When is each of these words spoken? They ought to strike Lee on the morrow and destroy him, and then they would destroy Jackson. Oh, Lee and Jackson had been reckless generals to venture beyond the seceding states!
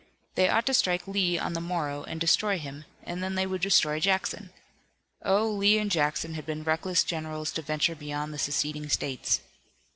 They 0.33 0.49
ought 0.49 0.65
to 0.65 0.73
strike 0.73 1.07
Lee 1.07 1.37
on 1.37 1.53
the 1.53 1.61
morrow 1.61 2.01
and 2.05 2.19
destroy 2.19 2.57
him, 2.57 2.85
and 3.03 3.21
then 3.21 3.35
they 3.35 3.45
would 3.45 3.61
destroy 3.61 3.99
Jackson. 3.99 4.49
Oh, 5.23 5.47
Lee 5.47 5.77
and 5.77 5.91
Jackson 5.91 6.33
had 6.33 6.47
been 6.47 6.63
reckless 6.63 7.03
generals 7.03 7.51
to 7.51 7.61
venture 7.61 7.93
beyond 7.93 8.33
the 8.33 8.39
seceding 8.39 8.89
states! 8.89 9.41